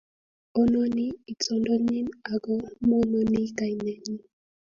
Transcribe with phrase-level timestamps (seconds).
[0.61, 2.53] ononi itondonyin ako
[2.87, 4.19] monooni kainenyin